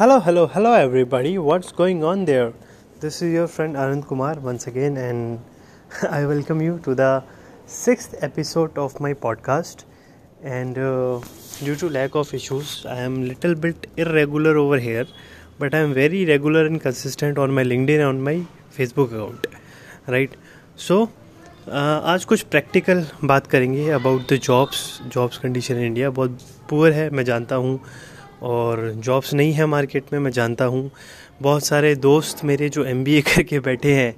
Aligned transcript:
Hello, 0.00 0.18
hello, 0.18 0.46
hello, 0.46 0.72
everybody. 0.72 1.36
What's 1.36 1.72
going 1.72 2.02
on 2.02 2.24
there? 2.24 2.54
This 3.00 3.20
is 3.20 3.34
your 3.34 3.46
friend 3.46 3.76
Anand 3.76 4.06
Kumar 4.06 4.36
once 4.40 4.66
again, 4.66 4.96
and 4.96 5.38
I 6.10 6.24
welcome 6.24 6.62
you 6.62 6.78
to 6.84 6.94
the 6.94 7.22
sixth 7.66 8.14
episode 8.22 8.78
of 8.78 8.98
my 8.98 9.12
podcast. 9.12 9.84
And 10.42 10.78
uh, 10.78 11.20
due 11.62 11.76
to 11.76 11.90
lack 11.90 12.14
of 12.14 12.32
issues, 12.32 12.86
I 12.86 13.00
am 13.00 13.28
little 13.28 13.54
bit 13.54 13.88
irregular 13.98 14.56
over 14.56 14.78
here, 14.78 15.06
but 15.58 15.74
I 15.74 15.80
am 15.80 15.92
very 15.92 16.24
regular 16.24 16.64
and 16.64 16.80
consistent 16.80 17.36
on 17.36 17.52
my 17.52 17.62
LinkedIn 17.62 17.96
and 17.96 18.04
on 18.04 18.22
my 18.22 18.46
Facebook 18.78 19.12
account. 19.12 19.48
Right? 20.06 20.34
So, 20.76 21.10
uh, 21.68 22.00
आज 22.14 22.24
कुछ 22.24 22.42
practical 22.54 23.04
बात 23.24 23.46
करेंगे 23.46 23.90
about 23.90 24.32
the 24.32 24.40
jobs 24.48 24.78
jobs 25.14 25.38
condition 25.38 25.78
India 25.78 26.10
बहुत 26.20 26.38
poor 26.70 26.92
है 26.92 27.10
मैं 27.10 27.24
जानता 27.24 27.56
हूँ 27.66 27.80
और 28.42 28.92
जॉब्स 28.96 29.32
नहीं 29.34 29.52
है 29.52 29.66
मार्केट 29.66 30.12
में 30.12 30.18
मैं 30.20 30.30
जानता 30.30 30.64
हूँ। 30.64 30.90
बहुत 31.42 31.64
सारे 31.64 31.94
दोस्त 31.96 32.44
मेरे 32.44 32.68
जो 32.68 32.84
एमबीए 32.84 33.20
करके 33.28 33.60
बैठे 33.60 33.94
हैं 33.94 34.14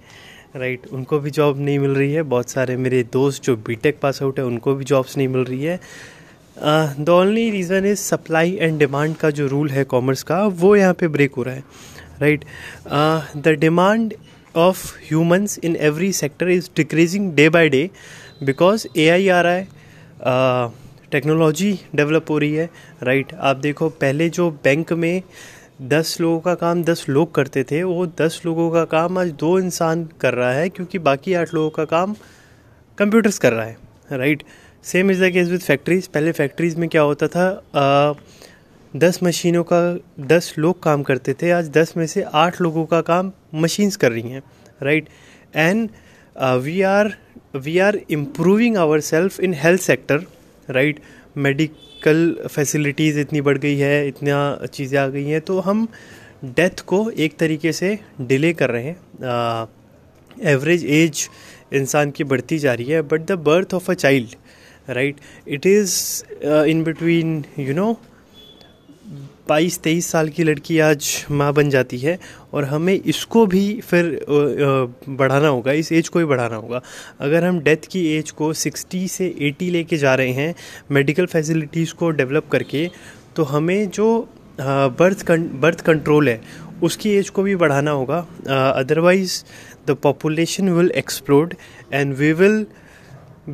राइट 0.56 0.86
उनको 0.92 1.18
भी 1.18 1.30
जॉब 1.30 1.58
नहीं 1.58 1.78
मिल 1.78 1.90
रही 1.90 2.12
है। 2.12 2.22
बहुत 2.24 2.50
सारे 2.50 2.76
मेरे 2.76 3.02
दोस्त 3.12 3.42
जो 3.44 3.56
बीटेक 3.66 3.98
पास 4.00 4.22
आउट 4.22 4.38
है 4.38 4.44
उनको 4.44 4.74
भी 4.74 4.84
जॉब्स 4.84 5.16
नहीं 5.16 5.28
मिल 5.28 5.44
रही 5.44 5.62
है। 5.64 5.78
The 6.56 7.08
only 7.08 7.50
reason 7.50 7.86
is 7.86 7.98
supply 7.98 8.56
and 8.60 8.78
demand 8.78 9.16
का 9.16 9.30
जो 9.30 9.46
रूल 9.46 9.70
है 9.70 9.84
कॉमर्स 9.84 10.22
का 10.22 10.44
वो 10.46 10.74
यहाँ 10.76 10.94
पे 10.94 11.08
ब्रेक 11.08 11.34
हो 11.34 11.42
रहा 11.42 11.54
है 11.54 11.64
right 12.20 12.44
the 13.36 13.56
demand 13.60 14.14
of 14.56 14.84
humans 15.08 15.58
in 15.64 15.76
every 15.80 16.12
sector 16.12 16.48
is 16.48 16.68
decreasing 16.76 17.32
day 17.32 17.48
by 17.48 17.68
day 17.68 17.88
because 18.42 18.86
a 18.96 19.28
आ 19.28 19.40
रहा 19.40 19.52
है। 19.52 19.66
uh, 19.66 20.81
टेक्नोलॉजी 21.12 21.80
डेवलप 21.94 22.30
हो 22.30 22.38
रही 22.38 22.54
है 22.54 22.70
राइट 23.02 23.34
आप 23.34 23.56
देखो 23.56 23.88
पहले 23.88 24.28
जो 24.30 24.50
बैंक 24.64 24.92
में 24.92 25.22
दस 25.82 26.16
लोगों 26.20 26.40
का 26.40 26.54
काम 26.54 26.82
दस 26.84 27.06
लोग 27.08 27.34
करते 27.34 27.64
थे 27.64 27.82
वो 27.82 28.06
दस 28.06 28.42
लोगों 28.46 28.70
का 28.70 28.84
काम 28.84 29.18
आज 29.18 29.30
दो 29.30 29.58
इंसान 29.58 30.08
कर 30.20 30.34
रहा 30.34 30.52
है 30.52 30.68
क्योंकि 30.68 30.98
बाकी 30.98 31.34
आठ 31.34 31.54
लोगों 31.54 31.70
का 31.70 31.84
काम 31.84 32.14
कंप्यूटर्स 32.98 33.38
कर 33.38 33.52
रहा 33.52 33.66
है 33.66 33.76
right 34.12 34.42
same 34.84 35.10
is 35.10 35.24
the 35.24 35.30
case 35.30 35.48
with 35.48 35.60
factories 35.60 36.06
पहले 36.06 36.32
फैक्ट्रीज 36.32 36.76
में 36.76 36.88
क्या 36.88 37.02
होता 37.02 37.26
था? 37.26 37.62
आ, 37.74 38.14
दस 38.96 39.18
मशीनों 39.22 39.64
का 39.72 39.98
दस 40.20 40.54
लोग 40.58 40.82
काम 40.82 41.02
करते 41.02 41.34
थे 41.34 41.50
आज 41.50 41.70
दस 41.70 41.96
में 41.96 42.06
से 42.06 42.22
आठ 42.22 42.60
लोगों 42.60 42.84
का 42.86 43.00
काम 43.00 43.32
मशीन्स 43.54 43.96
कर 43.96 44.12
रही 44.12 44.30
हैं 44.30 44.42
right 44.82 45.08
and 45.54 45.88
we 46.42 46.82
are 46.82 47.14
we 47.56 47.78
are 47.78 48.00
improving 48.10 48.76
our 48.76 49.00
self 49.00 49.40
in 49.40 49.54
health 49.54 49.80
sector 49.80 50.26
right? 50.68 51.00
Medical 51.36 52.48
facilities 52.50 53.18
इतनी 53.20 53.40
बढ़ 53.40 53.58
गई 53.58 53.76
है, 53.76 54.08
इतना 54.08 54.66
चीज़ें 54.66 54.98
आ 55.00 55.06
गई 55.08 55.24
हैं 55.24 55.40
तो 55.40 55.58
हम 55.60 55.86
डेथ 56.46 56.80
को 56.86 57.08
एक 57.10 57.36
तरीके 57.38 57.72
से 57.72 57.98
डिले 58.20 58.52
कर 58.52 58.70
रहे 58.70 58.84
हैं। 58.84 59.68
एवरेज 60.50 60.84
एज 60.86 61.28
इंसान 61.72 62.10
की 62.10 62.24
बढ़ती 62.24 62.58
जा 62.58 62.74
रही 62.74 62.86
है 62.86 63.02
but 63.02 63.26
the 63.26 63.32
birth 63.40 63.74
of 63.74 63.90
a 63.90 63.94
child 63.94 64.34
right 64.88 65.16
it 65.48 65.66
is 65.66 65.94
in 66.44 66.82
between 66.84 67.44
you 67.58 67.74
know 67.74 67.92
बाईस 69.48 69.78
तेईस 69.82 70.06
साल 70.10 70.28
की 70.28 70.44
लड़की 70.44 70.78
आज 70.78 71.06
माँ 71.30 71.52
बन 71.54 71.70
जाती 71.70 71.98
है 71.98 72.18
और 72.54 72.64
हमें 72.64 72.94
इसको 72.94 73.44
भी 73.46 73.80
फिर 73.80 74.04
बढ़ाना 74.28 75.48
होगा 75.48 75.72
इस 75.72 75.90
एज 75.92 76.08
को 76.08 76.18
ही 76.18 76.24
बढ़ाना 76.24 76.56
होगा। 76.56 76.80
अगर 77.20 77.44
हम 77.44 77.58
डेथ 77.60 77.86
की 77.90 78.06
एज 78.16 78.30
को 78.30 78.52
सिक्सटी 78.52 79.06
से 79.08 79.26
एटी 79.48 79.70
लेके 79.70 79.96
जा 79.98 80.14
रहे 80.14 80.32
हैं 80.32 80.54
मेडिकल 80.90 81.26
फैसिलिटीज़ 81.26 81.94
को 81.94 82.10
डेवलप 82.10 82.48
करके 82.52 82.88
तो 83.36 83.44
हमें 83.44 83.88
जो 83.90 84.06
बर्थ 84.60 85.22
कं, 85.26 85.60
बर्थ 85.60 85.80
कंट्रोल 85.80 86.28
है 86.28 86.40
उसकी 86.82 87.10
एज 87.10 87.30
को 87.30 87.42
भी 87.42 87.56
बढ़ाना 87.56 87.90
होगा। 87.90 88.26
Otherwise 88.70 89.42
the 89.86 89.96
population 90.02 90.68
will 90.68 90.90
explode 90.96 91.54
and 91.92 92.14
we 92.14 92.32
will 92.32 92.64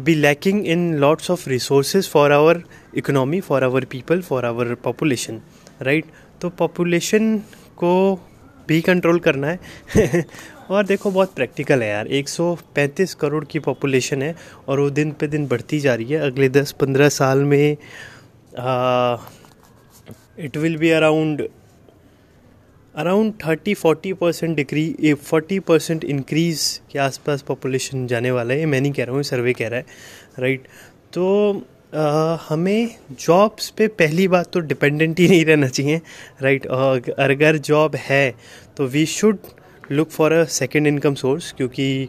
be 0.06 0.14
lacking 0.14 0.58
in 0.72 0.80
lots 1.02 1.30
of 1.32 1.44
resources 1.50 2.08
for 2.14 2.24
our 2.38 2.54
economy 3.02 3.38
for 3.44 3.60
our 3.68 3.80
people 3.92 4.18
for 4.26 4.40
our 4.48 4.66
population 4.86 5.38
right? 5.82 6.04
तो 6.40 6.48
पॉपुलेशन 6.48 7.38
को 7.76 7.92
भी 8.68 8.80
कंट्रोल 8.80 9.18
करना 9.18 9.46
है। 9.46 10.24
और 10.70 10.84
देखो 10.84 11.10
बहुत 11.10 11.34
प्रैक्टिकल 11.34 11.82
है 11.82 11.88
यार। 11.88 12.08
135 12.08 13.14
करोड़ 13.14 13.44
की 13.44 13.58
पॉपुलेशन 13.58 14.22
है 14.22 14.34
और 14.68 14.80
वो 14.80 14.90
दिन 14.90 15.12
पे 15.12 15.26
दिन 15.26 15.46
बढ़ती 15.48 15.80
जा 15.80 15.94
रही 15.94 16.12
है। 16.12 16.20
अगले 16.20 16.48
10-15 16.48 17.08
साल 17.08 17.44
में 17.44 17.76
it 20.38 20.56
will 20.56 20.76
be 20.76 20.90
around 20.90 21.48
around 22.94 23.32
thirty 23.46 23.74
forty 23.74 24.12
percent 24.12 24.56
decrease 24.56 25.14
forty 25.14 25.58
percent 25.58 26.04
increase 26.04 26.80
के 26.90 26.98
आसपास 26.98 27.42
पॉपुलेशन 27.42 28.06
जाने 28.06 28.30
वाला 28.30 28.54
है। 28.54 28.66
मैं 28.66 28.80
नहीं 28.80 28.92
कह 28.92 29.04
रहा 29.04 29.14
हूँ 29.14 29.22
सर्वे 29.22 29.52
कह 29.52 29.68
रहा 29.68 29.78
है। 29.78 29.86
राइट 30.38 30.62
तो 31.12 31.26
आ, 31.54 31.77
हमें 31.93 32.91
जॉब्स 33.21 33.69
पे 33.71 33.87
पहली 33.88 34.26
बात 34.28 34.50
तो 34.53 34.60
डिपेंडेंट 34.60 35.21
ही 35.21 35.28
नहीं 35.28 35.44
रहना 35.44 35.69
चाहिए 35.69 36.00
राइट 36.43 36.66
अगर 36.66 37.56
जॉब 37.59 37.97
है 37.97 38.34
तो 38.76 38.87
we 38.87 39.04
should 39.06 39.38
look 39.93 40.09
for 40.09 40.32
a 40.32 40.44
second 40.44 40.87
income 40.87 41.15
source 41.15 41.53
क्योंकि 41.56 42.09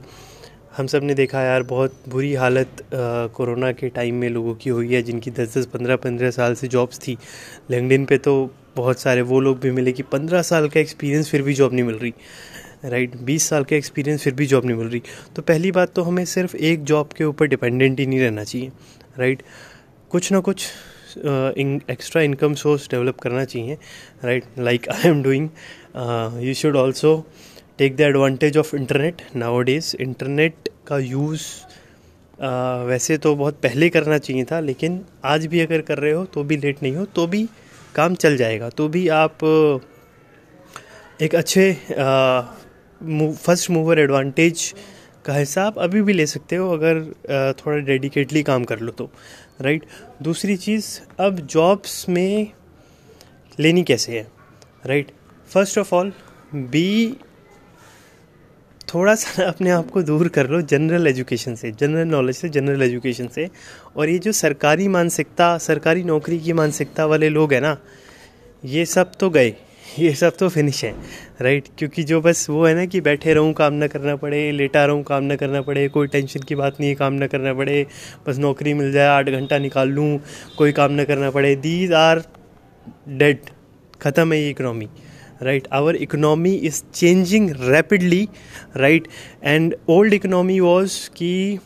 हम 0.77 0.87
सबने 0.87 1.13
देखा 1.13 1.41
यार 1.41 1.63
बहुत 1.63 1.95
बुरी 2.09 2.33
हालत 2.33 2.83
कोरोना 3.35 3.71
के 3.71 3.89
टाइम 3.89 4.15
में 4.15 4.29
लोगों 4.29 4.55
की 4.55 4.69
हुई 4.69 4.93
है 4.93 5.01
जिनकी 5.01 5.31
दस 5.31 5.57
दस 5.57 5.65
पंद्रह 5.65 5.95
पंद्रह 5.95 6.31
साल 6.31 6.55
से 6.55 6.67
जॉब्स 6.67 6.99
थी। 6.99 7.17
लिंकडिन 7.71 8.05
पे 8.05 8.17
तो 8.17 8.33
बहुत 8.75 8.99
सारे 8.99 9.21
वो 9.21 9.39
लोग 9.39 9.59
भी 9.59 9.71
मिले 9.71 9.91
कि 9.91 10.03
पंद्रह 10.03 10.41
साल 10.41 10.69
का 10.69 10.79
एक्सपीरियंस 10.79 11.29
फिर 11.29 11.41
भी 11.41 11.53
जॉब 11.53 11.73
नहीं 11.73 11.83
मिल 11.83 11.95
रही 11.95 12.13
राइट 12.85 13.09
right, 13.09 13.25
बीस 13.25 13.49
साल 13.49 13.63
का 13.63 13.75
एक्सपीरियंस 13.75 14.23
फिर 14.23 14.33
भी 14.33 14.45
जॉब 14.45 14.65
नहीं 14.65 14.77
मिल 14.77 14.87
रही। 14.87 15.01
तो 15.35 15.41
पहली 15.41 15.71
बात 15.71 15.93
तो 15.95 16.03
हमें 16.03 16.23
सिर्फ़ 16.25 16.55
एक 16.57 16.83
जॉब 16.83 17.09
के 17.17 17.23
ऊपर 17.23 17.47
डिपेंडेंट 17.47 17.99
ही 17.99 18.05
नहीं 18.05 18.19
रहना 18.19 18.43
चाहिए। 18.43 18.71
राइट 19.17 19.43
कुछ 20.11 20.31
ना 20.31 20.39
कुछ 20.39 20.65
एक्स्ट्रा 21.17 22.21
इनकम 22.21 22.53
सोर्स 22.53 22.87
डेवलप 22.91 23.19
करना 23.19 23.45
चाहिए 23.45 23.77
right 24.23 24.43
like 24.59 24.89
I 24.89 25.09
am 25.09 25.23
doing 25.23 25.49
you 26.43 26.53
should 26.53 26.75
also 26.75 27.15
take 27.77 27.95
the 27.95 28.01
advantage 28.01 28.57
of 28.57 28.75
internet 28.75 29.21
nowadays 29.61 29.95
internet 30.01 30.69
का 30.87 30.97
यूज़ 30.99 31.43
वैसे 32.87 33.17
तो 33.17 33.35
बहुत 33.35 33.59
पहले 33.63 33.89
करना 33.89 34.17
चाहिए 34.17 34.43
था, 34.51 34.59
लेकिन 34.59 34.99
आज 35.25 35.45
भी 35.45 35.59
अगर 35.59 35.81
कर 35.81 35.97
रहे 35.97 36.11
हो 36.11 36.25
तो 36.25 36.43
भी 36.43 36.57
लेट 36.57 36.83
नहीं 36.83 36.95
हो 36.95 37.05
तो 37.05 37.25
भी 37.27 37.47
काम 37.95 38.15
चल 38.15 38.37
जाएगा। 38.37 38.69
तो 38.69 38.87
भी 38.87 39.07
आप, 39.07 39.37
एक 41.21 41.35
अच्छे 41.35 41.71
फ़र्स्ट 43.35 43.69
मूवर 43.71 43.99
एडवांटेज 43.99 44.73
का 45.29 45.35
हिसाब 45.35 45.77
अभी 45.79 46.01
भी 46.01 46.13
ले 46.13 46.25
सकते 46.25 46.55
हो 46.55 46.71
अगर 46.73 47.01
थोड़ा 47.59 47.77
डेडिकेटली 47.85 48.43
काम 48.43 48.63
कर 48.63 48.79
लो 48.79 48.91
तो 48.91 49.09
राइट 49.61 49.85
दूसरी 50.23 50.55
चीज़, 50.57 50.99
अब 51.19 51.39
जॉब्स 51.47 52.07
में 52.09 52.51
लेनी 53.59 53.83
कैसे 53.83 54.17
है 54.17 54.27
right 54.85 55.11
first 55.49 55.77
of 55.77 55.95
all 55.95 56.11
be 56.55 57.15
थोड़ा 58.87 59.13
सा 59.15 59.47
अपने 59.47 59.69
आप 59.69 59.89
को 59.91 60.01
दूर 60.03 60.27
कर 60.27 60.47
लो 60.49 60.61
जनरल 60.63 61.07
एजुकेशन 61.07 61.55
से 61.55 61.71
जनरल 61.71 62.07
नॉलेज 62.07 62.35
से 62.35 62.49
जनरल 62.49 62.81
एजुकेशन 62.81 63.27
से। 63.27 63.49
और 63.97 64.09
ये 64.09 64.17
जो 64.19 64.31
सरकारी 64.31 64.87
मानसिकता, 64.87 65.57
सरकारी 65.57 66.03
नौकरी 66.03 66.39
की 66.39 66.53
मानसिकता 66.53 67.05
वाले 67.05 67.29
लोग 67.29 67.53
हैं 67.53 67.61
ना, 67.61 67.77
ये 68.63 68.85
सब 68.87 69.11
तो 69.19 69.29
गए। 69.29 69.53
ये 69.99 70.13
सब 70.15 70.35
तो 70.37 70.47
फिनिश 70.49 70.83
है 70.85 70.91
राइट 71.41 71.67
क्योंकि 71.77 72.03
जो 72.03 72.19
बस 72.21 72.45
वो 72.49 72.65
है 72.65 72.73
ना 72.75 72.85
कि 72.85 73.01
बैठे 73.01 73.33
रहूँ, 73.33 73.53
काम 73.53 73.73
ना 73.73 73.87
करना 73.87 74.15
पड़े, 74.15 74.51
लेटा 74.51 74.85
रहूँ, 74.85 75.03
काम 75.03 75.23
ना 75.23 75.35
करना 75.35 75.61
पड़े, 75.61 75.87
कोई 75.87 76.07
टेंशन 76.07 76.39
की 76.39 76.55
बात 76.55 76.79
नहीं 76.79 76.89
है, 76.89 76.95
काम 76.95 77.13
ना 77.13 77.27
करना 77.27 77.53
पड़े, 77.53 77.85
बस 78.27 78.37
नौकरी 78.37 78.73
मिल 78.73 78.91
जाए, 78.91 79.07
आठ 79.07 79.29
घंटा 79.29 79.57
निकाल 79.57 79.89
लूँ, 79.89 80.19
कोई 80.57 80.71
काम 80.71 80.91
ना 80.91 81.03
करना 81.03 81.31
पड़े। 81.31 81.55
दीज 81.55 81.93
आर 81.93 82.23
डेड 83.09 83.49
ख़त्म 84.01 84.33
है 84.33 84.41
ये 84.41 84.49
economy 84.49 84.89
right 85.43 85.67
our 85.73 85.95
economy 85.95 86.53
is 86.53 86.81
changing 86.93 87.49
rapidly 87.61 88.27
right 88.77 89.07
and 89.43 89.75
old 89.89 90.13
economy 90.13 90.59
was 90.59 90.99
कि 91.09 91.59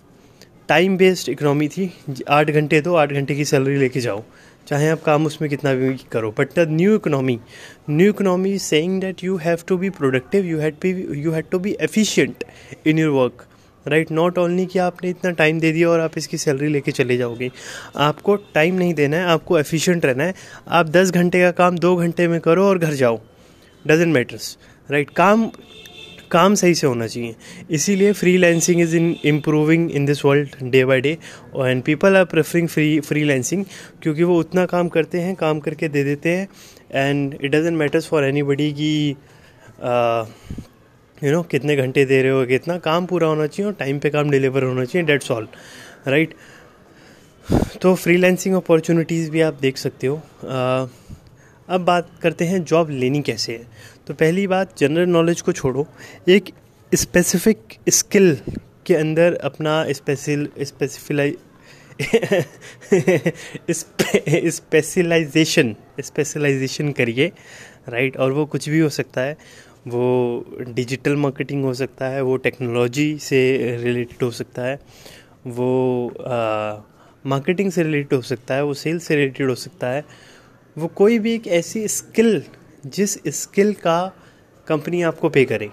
टाइम 0.70 0.98
बेस्ड 0.98 1.30
इकनॉमी 1.30 1.68
थी। 1.68 1.90
आठ 2.30 2.50
घंटे 2.52 2.80
दो, 2.82 2.96
आठ 2.96 3.12
घंटे 3.12 3.36
की 3.36 3.46
सैलरी 3.46 3.78
लेके 3.78 4.00
जाओ। 4.00 4.24
चाहे 4.68 4.90
आप 4.90 5.02
काम 5.02 5.26
उसमें 5.26 5.50
कितना 5.50 5.74
भी 5.74 5.94
करो 6.12 6.32
but 6.40 6.54
the 6.56 6.68
new 6.70 6.96
economy 6.96 7.40
new 7.90 8.10
economy 8.10 8.58
saying 8.60 9.02
that 9.02 9.24
you 9.24 9.38
have 9.38 9.58
to 9.68 9.78
be 9.78 9.90
productive 9.90 10.46
you 10.46 10.60
had 10.60 10.76
be 10.82 10.92
you 11.22 11.32
had 11.32 11.46
to 11.52 11.60
be 11.60 11.76
efficient 11.82 12.44
in 12.88 13.00
your 13.00 13.10
work 13.10 13.46
right 13.88 14.12
not 14.12 14.38
only 14.38 14.66
कि 14.66 14.80
आपने 14.80 15.10
इतना 15.10 15.32
टाइम 15.32 15.60
दे 15.60 15.72
दिया 15.72 15.90
और 15.90 16.00
आप 16.00 16.12
इसकी 16.18 16.38
सैलरी 16.38 16.68
लेके 16.68 16.92
चले 16.92 17.18
जाओगे। 17.18 17.52
आपको 17.96 18.36
टाइम 18.36 18.76
नहीं 18.76 18.94
देना 18.94 19.18
है, 19.18 19.24
आपको 19.24 19.60
एफिशिएंट 19.60 20.06
रहना 20.06 20.24
है। 20.24 20.34
आप 20.70 20.90
दस 20.90 21.12
घंटे 21.12 21.42
का 21.42 21.52
काम 21.52 21.78
दो 21.78 21.96
घंटे 21.96 22.28
में 22.28 22.40
करो 22.42 22.66
और 22.66 22.78
घर 22.78 22.94
जाओ। 22.94 23.20
डजेंट 23.88 24.14
मैटर्स 24.14 24.58
राइट 24.92 25.10
काम 25.10 25.50
काम 26.34 26.56
सही 26.56 26.76
से 26.76 26.88
होना 26.88 27.08
चाहिए। 27.08 27.36
इसीलिए 27.72 28.12
freelancing 28.38 28.82
is 28.82 28.96
in 28.98 29.16
improving 29.26 29.90
in 29.92 30.06
this 30.06 30.24
world 30.26 30.56
day 30.72 30.84
by 30.86 31.02
day 31.02 31.18
and 31.56 31.84
people 31.84 32.18
are 32.18 32.26
preferring 32.26 32.68
free 32.68 33.00
freelancing 33.24 33.66
क्योंकि 34.02 34.24
वो 34.24 34.40
उतना 34.40 34.66
काम 34.66 34.88
करते 34.90 35.22
हैं 35.22 35.36
काम 35.36 35.60
करके 35.60 35.88
दे 35.88 36.04
देते 36.04 36.30
हैं 36.30 36.48
and 36.92 37.38
it 37.42 37.52
doesn't 37.52 37.78
matters 37.78 38.08
for 38.08 38.24
anybody 38.44 38.72
की 38.72 39.10
यू 41.24 41.32
नो 41.32 41.42
कितने 41.52 41.76
घंटे 41.76 42.06
दे 42.06 42.22
रहे 42.22 42.32
हो 42.32 42.46
कितना 42.46 42.78
काम 42.80 43.06
पूरा 43.06 43.28
होना 43.28 43.48
चाहिए 43.48 43.68
और 43.68 43.76
टाइम 43.80 44.00
पे 44.00 44.10
काम 44.10 44.30
डिलीवर 44.30 44.64
होना 44.64 44.86
चाहिए 44.86 45.08
डेट्स 45.08 45.32
ऑल 45.32 45.48
राइट 46.08 46.34
तो 47.82 47.94
फ्रीलांसिंग 47.96 48.56
अपॉर्चुनिटीज़ 48.56 49.30
भी 49.32 49.42
आप 49.42 49.58
देख 49.62 49.78
सकते 49.78 50.08
हो। 50.08 50.16
uh, 50.16 50.90
अब 51.70 51.82
बात 51.86 52.10
करते 52.22 52.46
हैं 52.46 52.64
जॉब 52.64 52.90
लेनी 52.90 53.22
कैसे 53.22 53.54
है। 53.54 53.66
तो 54.08 54.14
पहली 54.14 54.46
बात 54.48 54.78
जनरल 54.78 55.10
नॉलेज 55.10 55.42
को 55.42 55.52
छोड़ो। 55.52 55.86
एक 56.30 56.50
स्पेसिफिक 56.92 57.58
स्किल 57.90 58.36
के 58.86 58.96
अंदर 58.96 59.36
अपना 59.44 59.86
स्पेशल 59.92 60.48
स्पेसिफिलाई 60.62 61.36
स्पेशलाइजेशन 64.50 65.76
स्पेशलाइजेशन 66.00 66.92
करिए 66.92 67.32
राइट 67.90 68.18
और 68.18 68.32
वो 68.32 68.46
कुछ 68.46 68.70
भी 68.70 68.80
हो 68.80 68.90
सकता 68.90 69.22
है। 69.22 69.38
वो 69.88 70.46
डिजिटल 70.70 71.16
मार्केटिंग 71.16 71.64
हो 71.64 71.74
सकता 71.74 72.08
है, 72.08 72.22
वो 72.22 72.36
टेक्नोलॉजी 72.38 73.18
से 73.20 73.78
रिलेटेड 73.82 74.24
हो 74.24 74.32
सकता 74.32 74.62
है। 74.62 74.80
वो 75.48 76.14
मार्केटिंग 77.26 77.72
से 77.72 77.84
रिलेटेड 77.84 78.14
हो 78.14 78.22
सकता 78.24 78.56
है, 78.56 78.64
वो 78.64 78.74
सेल्स 78.74 79.04
से 79.04 79.16
रिलेटेड 79.16 79.50
हो 79.50 79.56
सकता 79.56 79.88
है। 79.88 80.04
वो 80.78 80.88
कोई 80.88 81.20
भी 81.20 81.34
एक 81.36 81.48
ऐसी 81.48 81.88
स्किल 81.88 82.44
जिस 82.86 83.14
स्किल 83.28 83.74
का 83.74 84.12
कंपनी 84.68 85.02
आपको 85.02 85.30
पे 85.30 85.44
करे 85.46 85.70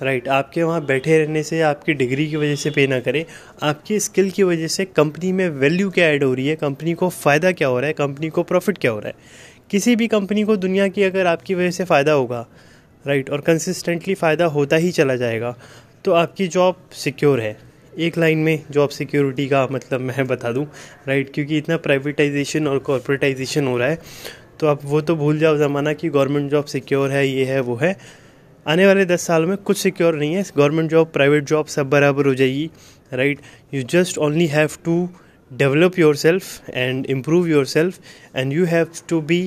राइट 0.00 0.22
right, 0.22 0.34
आपके 0.34 0.62
वहाँ 0.62 0.84
बैठे 0.86 1.18
रहने 1.18 1.42
से 1.42 1.60
आपकी 1.62 1.92
डिग्री 1.92 2.26
की 2.30 2.36
वजह 2.36 2.54
से 2.54 2.70
पे 2.70 2.86
ना 2.86 2.98
करे 3.00 3.24
आपकी 3.62 3.98
स्किल 4.00 4.30
की 4.30 4.42
वजह 4.42 4.66
से 4.66 4.84
कंपनी 4.84 5.32
में 5.32 5.48
वैल्यू 5.48 5.90
क्या 5.90 6.06
ऐड 6.06 6.24
हो 6.24 6.32
रही 6.34 6.46
है 6.46 6.56
कंपनी 6.56 6.94
को 6.94 7.08
फ़ायदा 7.08 7.52
क्या 7.52 7.68
हो 7.68 7.78
रहा 7.78 7.86
है 7.86 7.92
कंपनी 7.92 8.28
को 8.28 8.42
प्रॉफिट 8.42 8.78
क्या 8.78 8.90
हो 8.90 8.98
रहा 8.98 9.08
है। 9.08 9.14
किसी 9.70 9.96
भी 9.96 10.06
कंपनी 10.06 10.44
को 10.44 10.56
दुनिया 10.56 10.88
की 10.88 11.02
अगर 11.02 11.26
आपकी 11.26 11.54
वजह 11.54 11.70
से 11.70 11.84
फ़ायदा 11.84 12.12
होगा 12.12 12.46
राइट 13.06 13.30
और 13.30 13.40
कंसिस्टेंटली 13.40 14.14
फ़ायदा 14.14 14.44
होता 14.46 14.76
ही 14.76 14.90
चला 14.92 15.16
जाएगा 15.16 15.54
तो 16.04 16.12
आपकी 16.12 16.48
जॉब 16.48 16.88
सिक्योर 16.94 17.40
है। 17.40 17.56
एक 17.98 18.18
लाइन 18.18 18.38
में 18.38 18.62
जॉब 18.70 18.88
सिक्योरिटी 18.90 19.48
का 19.48 19.66
मतलब 19.72 20.00
मैं 20.00 20.26
बता 20.26 20.52
दूँ 20.52 20.66
राइट 21.08 21.32
क्योंकि 21.34 21.58
इतना 21.58 21.76
प्राइवेटाइजेशन 21.78 22.66
और 22.68 22.78
कॉरपोरेटाइजेशन 22.78 23.66
हो 23.66 23.76
रहा 23.78 23.88
है। 23.88 23.98
तो 24.60 24.66
आप 24.66 24.84
वो 24.84 25.00
तो 25.00 25.16
भूल 25.16 25.38
जाओ 25.38 25.56
ज़माना 25.56 25.92
कि 25.92 26.08
गवर्नमेंट 26.08 26.50
जॉब 26.50 26.64
सिक्योर 26.64 27.10
है 27.10 27.26
ये 27.28 27.44
है 27.44 27.60
वो 27.60 27.76
है। 27.76 27.96
आने 28.66 28.86
वाले 28.86 29.04
दस 29.04 29.26
साल 29.26 29.46
में 29.46 29.56
कुछ 29.56 29.76
सिक्योर 29.78 30.14
नहीं 30.14 30.34
है। 30.34 30.44
गवर्नमेंट 30.56 30.90
जॉब 30.90 31.10
प्राइवेट 31.12 31.44
जॉब 31.44 31.66
सब 31.66 31.90
बराबर 31.90 32.26
हो 32.26 32.34
जाएगी 32.34 32.70
right 33.12 33.40
you 33.74 33.82
just 33.90 34.18
only 34.18 34.46
have 34.46 34.70
to 34.84 35.08
develop 35.50 35.98
yourself 36.16 36.70
and 36.70 37.06
improve 37.06 37.48
yourself 37.66 37.98
and 38.36 38.52
you 38.52 38.64
have 38.64 38.86
to 39.08 39.20
be 39.20 39.40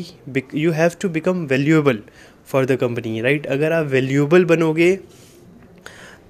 you 0.55 0.71
have 0.71 0.91
to 1.01 1.09
become 1.09 1.45
valuable 1.45 1.99
for 2.47 2.65
the 2.65 2.75
company 2.75 3.21
right 3.21 3.47
अगर 3.47 3.71
आप 3.71 3.85
वैल्यूएबल 3.85 4.45
बनोगे 4.45 4.95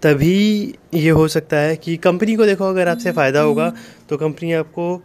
तभी 0.04 0.74
ये 0.94 1.10
हो 1.10 1.28
सकता 1.28 1.58
है 1.58 1.76
कि 1.76 1.96
कंपनी 1.98 2.36
को 2.36 2.46
देखो 2.46 2.70
अगर 2.70 2.88
आपसे 2.88 3.12
फ़ायदा 3.12 3.40
होगा 3.40 3.72
तो 4.10 4.18
कंपनी 4.18 4.54
आपको 4.54 5.04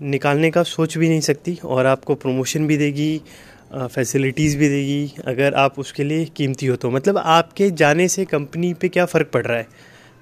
निकालने 0.00 0.50
का 0.50 0.62
सोच 0.64 0.96
भी 0.98 1.08
नहीं 1.08 1.20
सकती 1.22 1.58
और 1.64 1.86
आपको 1.86 2.14
प्रमोशन 2.16 2.66
भी 2.66 2.76
देगी 2.76 3.20
फैसिलिटीज़ 3.70 4.56
भी 4.58 4.68
देगी, 4.68 5.12
अगर 5.26 5.54
आप 5.56 5.78
उसके 5.78 6.04
लिए 6.04 6.24
कीमती 6.36 6.66
हो 6.66 6.76
तो। 6.76 6.90
मतलब 6.90 7.18
आपके 7.18 7.70
जाने 7.72 8.06
से 8.08 8.24
कंपनी 8.24 8.72
पे 8.74 8.88
क्या 8.88 9.04
फ़र्क 9.06 9.30
पड़ 9.32 9.44
रहा 9.46 9.56
है 9.56 9.66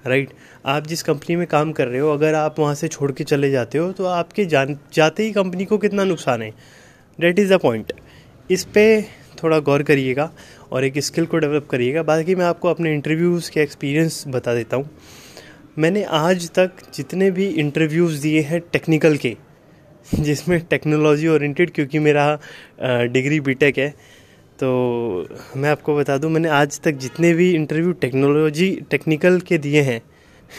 राइट 0.05 0.33
आप 0.65 0.87
जिस 0.87 1.03
कंपनी 1.03 1.35
में 1.35 1.45
काम 1.47 1.71
कर 1.71 1.87
रहे 1.87 1.99
हो, 1.99 2.11
अगर 2.11 2.35
आप 2.35 2.59
वहाँ 2.59 2.73
से 2.75 2.87
छोड़ 2.87 3.11
के 3.11 3.23
चले 3.23 3.51
जाते 3.51 3.77
हो 3.77 3.91
तो 3.91 4.05
आपके 4.05 4.45
जान, 4.45 4.77
जाते 4.93 5.23
ही 5.23 5.31
कंपनी 5.31 5.65
को 5.65 5.77
कितना 5.77 6.03
नुकसान 6.05 6.41
है। 6.41 6.51
डेट 7.19 7.39
इज़ 7.39 7.53
द 7.53 7.59
पॉइंट 7.59 7.93
इस 8.49 8.63
पर 8.67 9.03
थोड़ा 9.43 9.59
गौर 9.61 9.83
करिएगा 9.83 10.29
और 10.71 10.83
एक 10.83 10.97
स्किल 10.99 11.25
को 11.25 11.37
डेवलप 11.37 11.67
करिएगा। 11.71 12.03
बाकी 12.03 12.35
मैं 12.35 12.45
आपको 12.45 12.69
अपने 12.69 12.93
इंटरव्यूज़ 12.93 13.51
के 13.51 13.61
एक्सपीरियंस 13.61 14.23
बता 14.27 14.53
देता 14.55 14.77
हूँ। 14.77 14.89
मैंने 15.77 16.03
आज 16.03 16.49
तक 16.51 16.71
जितने 16.93 17.31
भी 17.31 17.47
इंटरव्यूज़ 17.47 18.21
दिए 18.21 18.41
हैं 18.41 18.59
टेक्निकल 18.73 19.17
के 19.17 19.35
जिसमें 20.19 20.59
टेक्नोलॉजी 20.69 21.27
ओरिएंटेड 21.27 21.71
क्योंकि 21.71 21.99
मेरा 21.99 22.27
डिग्री 23.13 23.39
बीटेक 23.39 23.77
है 23.77 23.89
तो 24.59 25.27
मैं 25.57 25.69
आपको 25.69 25.95
बता 25.95 26.17
दूँ, 26.17 26.29
मैंने 26.31 26.49
आज 26.49 26.79
तक 26.81 26.91
जितने 26.97 27.33
भी 27.33 27.49
इंटरव्यू 27.55 27.91
टेक्नोलॉजी 28.01 28.69
टेक्निकल 28.91 29.39
के 29.47 29.57
दिए 29.57 29.81
हैं, 29.81 30.01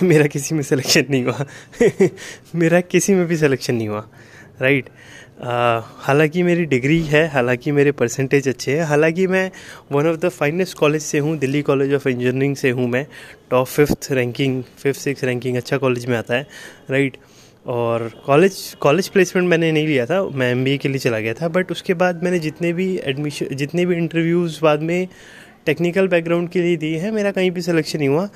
मेरा 0.02 0.26
किसी 0.26 0.54
में 0.54 0.62
सिलेक्शन 0.62 1.04
नहीं 1.10 1.24
हुआ। 1.24 1.46
मेरा 2.54 2.80
किसी 2.82 3.14
में 3.14 3.26
भी 3.26 3.36
सिलेक्शन 3.36 3.74
नहीं 3.74 3.88
हुआ 3.88 4.06
राइट 4.60 4.88
हालाँकि 5.40 6.42
मेरी 6.42 6.64
डिग्री 6.66 7.00
है, 7.02 7.26
हालाँकि 7.28 7.72
मेरे 7.72 7.92
परसेंटेज 7.92 8.48
अच्छे 8.48 8.76
हैं, 8.76 8.84
हालाँकि 8.84 9.26
मैं 9.26 9.50
one 9.92 10.06
of 10.06 10.16
the 10.16 10.28
finest 10.28 10.76
college 10.78 11.02
से 11.02 11.18
हूँ 11.18 11.36
दिल्ली 11.38 11.62
कॉलेज 11.62 11.94
ऑफ़ 11.94 12.08
इंजीनियरिंग 12.08 12.56
से 12.56 12.70
हूँ 12.70 12.88
मैं 12.88 13.06
top 13.50 13.66
fifth 13.66 14.08
ranking 14.12 14.62
fifth 14.82 15.00
six 15.00 15.24
ranking 15.24 15.56
अच्छा 15.56 15.76
कॉलेज 15.78 16.06
में 16.06 16.16
आता 16.18 16.34
है 16.34 16.46
राइट 16.90 17.16
और 17.66 18.08
कॉलेज 18.26 18.56
कॉलेज 18.80 19.08
प्लेसमेंट 19.08 19.48
मैंने 19.48 19.70
नहीं 19.72 19.86
लिया 19.86 20.06
था 20.06 20.22
मैं 20.34 20.50
एम 20.52 20.64
के 20.78 20.88
लिए 20.88 20.98
चला 20.98 21.18
गया 21.20 21.34
था 21.34 21.48
बट 21.48 21.70
उसके 21.72 21.94
बाद 21.94 22.22
मैंने 22.24 22.38
जितने 22.38 22.72
भी 22.72 22.86
एडमिशन 23.04 23.56
जितने 23.56 23.86
भी 23.86 23.96
इंटरव्यूज़ 23.96 24.58
बाद 24.62 24.82
में 24.82 25.08
टेक्निकल 25.66 26.08
बैकग्राउंड 26.08 26.48
के 26.50 26.62
लिए 26.62 26.76
दिए 26.76 26.98
हैं 26.98 27.10
मेरा 27.12 27.30
कहीं 27.30 27.50
भी 27.50 27.62
सिलेक्शन 27.62 27.98
नहीं 27.98 28.08
हुआ। 28.08 28.28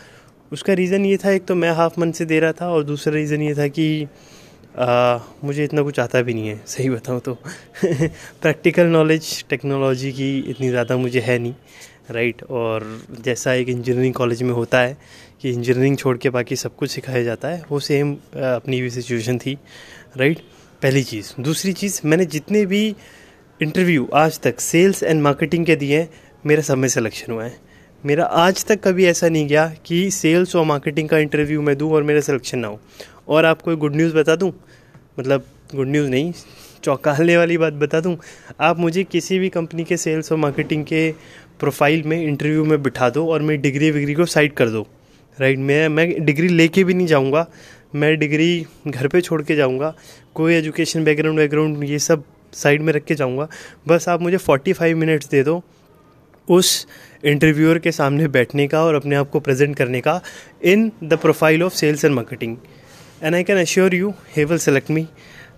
उसका 0.52 0.72
रीज़न 0.72 1.04
ये 1.06 1.16
था 1.16 1.30
एक 1.30 1.44
तो 1.46 1.54
मैं 1.54 1.70
हाफ़ 1.72 2.00
मंथ 2.00 2.12
से 2.12 2.24
दे 2.24 2.40
रहा 2.40 2.52
था 2.52 2.68
और 2.68 2.84
दूसरा 2.84 3.14
रीज़न 3.14 3.42
ये 3.42 3.54
था 3.54 3.68
कि 3.68 4.06
आ, 4.78 5.18
मुझे 5.44 5.64
इतना 5.64 5.82
कुछ 5.82 5.98
आता 6.00 6.20
भी 6.22 6.34
नहीं 6.34 6.48
है 6.48 6.60
सही 6.66 6.88
बताऊँ 6.90 7.20
तो। 7.20 7.34
प्रैक्टिकल 7.84 8.86
नॉलेज 8.88 9.44
टेक्नोलॉजी 9.50 10.12
की 10.12 10.38
इतनी 10.50 10.68
ज़्यादा 10.68 10.96
मुझे 10.96 11.20
है 11.20 11.38
नहीं। 11.38 11.54
राइट, 12.08 12.42
और 12.42 12.84
जैसा 13.20 13.52
एक 13.52 13.68
इंजीनियरिंग 13.68 14.14
कॉलेज 14.14 14.42
में 14.42 14.52
होता 14.52 14.80
है 14.80 14.96
कि 15.42 15.50
इंजीनियरिंग 15.50 15.96
छोड़ 15.96 16.16
के 16.18 16.30
बाकी 16.30 16.56
सब 16.56 16.76
कुछ 16.76 16.90
सिखाया 16.90 17.22
जाता 17.22 17.48
है, 17.48 17.62
वो 17.70 17.80
सेम 17.80 18.12
अपनी 18.34 18.80
भी 18.80 18.90
सिचुएशन 18.90 19.38
थी, 19.38 19.56
राइट? 20.16 20.38
पहली 20.82 21.02
चीज़। 21.04 21.32
दूसरी 21.40 21.72
चीज़, 21.72 22.00
मैंने 22.04 22.24
जितने 22.26 22.64
भी 22.66 22.84
इंटरव्यू 23.60 24.08
आज 24.14 24.40
तक 24.40 24.60
सेल्स 24.60 25.02
एंड 25.02 25.22
मार्केटिंग 25.22 25.66
के 25.66 25.76
दिए 25.76 26.06
मेरा 26.46 26.62
सब 26.62 26.78
में 26.78 26.88
सिलेक्शन 26.88 27.32
हुआ 27.32 27.44
है। 27.44 27.54
मेरा 28.04 28.24
आज 28.24 28.64
तक 28.64 28.82
कभी 28.84 29.04
ऐसा 29.06 29.28
नहीं 29.28 29.46
गया 29.46 29.66
कि 29.86 30.10
सेल्स 30.10 30.56
और 30.56 30.64
मार्केटिंग 30.64 31.08
का 31.08 31.18
इंटरव्यू 31.18 31.62
मैं 31.62 31.76
दूँ 31.78 31.92
और 31.92 32.02
मेरा 32.02 32.20
सिलेक्शन 32.20 32.58
ना 32.58 32.68
हो। 32.68 32.80
और 33.28 33.44
आपको 33.44 33.76
गुड 33.76 33.96
न्यूज़ 33.96 34.14
बता 34.14 34.36
दूँ? 34.36 34.52
मतलब 35.18 35.46
गुड 35.74 35.88
न्यूज़ 35.88 36.08
नहीं 36.10 36.32
चौंकाने 36.84 37.36
वाली 37.36 37.58
बात 37.58 37.72
बता 37.74 38.00
दूँ, 38.00 38.16
आप 38.60 38.78
मुझे 38.78 39.04
किसी 39.04 39.38
भी 39.38 39.48
कंपनी 39.48 39.84
के 39.84 39.96
सेल्स 39.96 40.32
और 40.32 40.38
मार्केटिंग 40.38 40.84
के 40.84 41.10
प्रोफ़ाइल 41.60 42.02
में 42.02 42.20
इंटरव्यू 42.22 42.64
में 42.64 42.82
बिठा 42.82 43.08
दो 43.10 43.26
और 43.32 43.42
मेरी 43.42 43.62
डिग्री 43.62 43.90
विग्री 43.90 44.14
को 44.14 44.26
साइड 44.26 44.52
कर 44.54 44.68
दो। 44.68 44.86
राइट 45.38 45.58
मैं 45.58 45.88
मैं 45.88 46.24
डिग्री 46.24 46.48
लेके 46.48 46.84
भी 46.84 46.94
नहीं 46.94 47.06
जाऊँगा। 47.06 47.46
मैं 47.94 48.16
डिग्री 48.18 48.66
घर 48.86 49.08
पे 49.08 49.20
छोड़ 49.20 49.42
के 49.42 49.56
जाऊँगा। 49.56 49.94
कोई 50.34 50.54
एजुकेशन 50.54 51.04
बैकग्राउंड 51.04 51.38
बैकग्राउंड 51.38 51.84
ये 51.84 51.98
सब 51.98 52.24
साइड 52.52 52.82
में 52.82 52.92
रख 52.92 53.04
के 53.04 53.14
जाऊँगा। 53.14 53.48
बस 53.88 54.08
आप 54.08 54.22
मुझे 54.22 54.36
फोर्टी 54.36 54.72
फाइव 54.72 54.96
मिनट्स 54.96 55.28
दे 55.28 55.42
दो 55.42 55.62
उस 56.48 56.86
इंटरव्यूअर 57.24 57.78
के 57.78 57.92
सामने 57.92 58.28
बैठने 58.28 58.66
का 58.68 58.82
और 58.84 58.94
अपने 58.94 59.16
आप 59.16 59.30
को 59.30 59.40
प्रेजेंट 59.40 59.76
करने 59.76 60.00
का 60.00 60.20
in 60.64 60.90
the 61.04 61.18
profile 61.22 61.62
of 61.62 61.74
sales 61.74 62.04
and 62.04 62.14
marketing 62.14 62.56
and 63.22 63.34
I 63.34 63.42
can 63.42 63.60
assure 63.60 63.94
you 63.94 64.12
he 64.36 64.44
will 64.44 64.58
select 64.58 64.90
me 64.90 65.06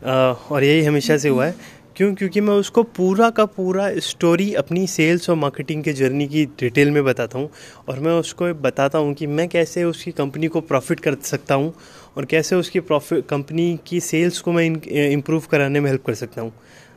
और 0.05 0.65
यही 0.65 0.85
हमेशा 0.85 1.17
से 1.17 1.29
हुआ 1.29 1.47
है। 1.47 1.55
क्यों? 1.97 2.15
क्योंकि 2.15 2.41
मैं 2.41 2.55
उसको 2.55 2.83
पूरा 2.83 3.29
का 3.31 3.45
पूरा 3.47 3.89
स्टोरी 4.03 4.53
अपनी 4.55 4.87
सेल्स 4.87 5.29
और 5.31 5.37
मार्केटिंग 5.37 5.83
के 5.85 5.93
जर्नी 5.93 6.27
की 6.29 6.45
डिटेल 6.61 6.91
में 6.91 7.03
बताता 7.05 7.39
हूँ 7.39 7.49
और 7.89 7.99
मैं 8.01 8.13
उसको 8.13 8.53
बताता 8.63 8.99
हूँ 8.99 9.15
कि 9.15 9.27
मैं 9.27 9.49
कैसे 9.49 9.85
उसकी 9.85 10.13
कंपनी 10.13 10.47
को 10.47 10.61
प्रॉफिट 10.63 11.01
कर 11.01 11.17
सकता 11.23 11.55
हूँ 11.55 11.73
और 12.17 12.25
कैसे 12.25 12.57
उसकी 12.57 12.81
प्रॉफिट 12.81 13.27
कंपनी 13.29 13.79
की 13.87 14.01
सेल्स 14.01 14.41
को 14.41 14.53
मैं 14.53 14.65
इम्प्रूव 15.11 15.45
कराने 15.51 15.81
में 15.81 15.91
हेल्प 15.91 16.05
कर 16.07 16.15
सकता 16.15 16.43
हूँ। 16.43 16.53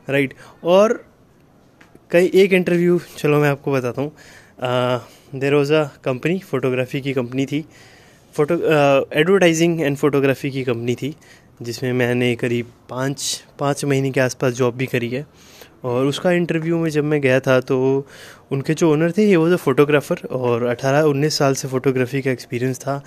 राइट 0.10 0.34
और 0.64 1.04
कई, 2.12 2.32
एक 2.34 2.54
इंटरव्यू 2.54 3.00
चलो 3.18 3.40
मैं 3.42 3.50
आपको 3.50 3.72
बताता 3.72 4.02
हूँ। 4.02 4.12
There 5.36 5.54
was 5.54 5.74
a 5.74 5.84
company 6.04 6.40
photography 6.42 7.02
की 7.02 7.14
कंपनी 7.14 7.46
थी। 7.46 7.66
फ़ोटो 8.36 8.56
एडवर्टाइजिंग 9.14 9.82
एंड 9.82 9.98
फोटोग्राफी 9.98 10.52
की 10.52 10.64
कंपनी 10.64 10.96
थी। 10.96 11.16
जिसमें 11.60 11.92
मैंने 11.94 12.36
करीब 12.36 12.72
पाँच 12.90 13.44
पाँच 13.60 13.84
महीने 13.86 14.12
के 14.12 14.20
आसपास 14.20 14.54
जॉब 14.54 14.76
भी 14.76 14.86
करी 14.86 15.10
है। 15.10 15.26
और 15.86 16.06
उसका 16.06 16.32
इंटरव्यू 16.32 16.78
में 16.78 16.90
जब 16.90 17.04
मैं 17.04 17.20
गया 17.22 17.40
था 17.40 17.60
तो 17.62 17.78
उनके 18.52 18.74
जो 18.74 18.92
ओनर 18.92 19.12
थे 19.12 19.26
ये 19.26 19.36
वो 19.36 19.50
जो 19.50 19.58
फोटोग्राफ़र 19.58 20.22
और 20.28 20.66
18-19 20.66 21.38
साल 21.38 21.54
से 21.54 21.68
फ़ोटोग्राफी 21.68 22.22
का 22.22 22.32
एक्सपीरियंस 22.32 22.80
था। 22.80 23.02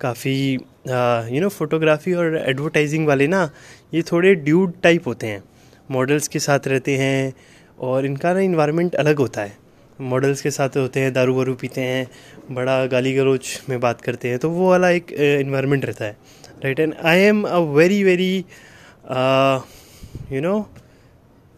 काफ़ी 0.00 0.34
यू 0.52 1.40
नो 1.40 1.48
फोटोग्राफी 1.48 2.12
और 2.14 2.36
एडवर्टाइजिंग 2.38 3.06
वाले 3.06 3.26
ना, 3.26 3.50
ये 3.94 4.02
थोड़े 4.02 4.34
ड्यूड 4.34 4.74
टाइप 4.82 5.06
होते 5.08 5.26
हैं। 5.26 5.42
मॉडल्स 5.88 6.28
के 6.28 6.38
साथ 6.38 6.68
रहते 6.68 6.96
हैं 6.96 7.32
और 7.80 8.06
इनका 8.06 8.32
ना 8.34 8.40
इन्वायरमेंट 8.40 8.94
अलग 8.94 9.18
होता 9.18 9.42
है। 9.42 9.58
मॉडल्स 10.02 10.40
के 10.42 10.50
साथ 10.50 10.76
होते 10.76 11.00
हैं 11.00 11.12
दारू 11.12 11.34
वारू 11.36 11.54
पीते 11.54 11.80
हैं, 11.80 12.06
बड़ा 12.50 12.84
गाली 12.86 13.14
गलोच 13.14 13.60
में 13.68 13.78
बात 13.80 14.00
करते 14.00 14.28
हैं 14.28 14.38
तो 14.38 14.50
वो 14.50 14.68
वाला 14.70 14.90
एक 14.90 15.12
इन्वायरमेंट 15.12 15.84
रहता 15.84 16.04
है। 16.04 16.16
Right 16.64 16.80
and 16.80 16.94
I 17.04 17.20
am 17.20 17.42
a 17.42 17.58
very 17.76 18.02
very 18.04 18.36
you 20.32 20.40
know 20.40 20.58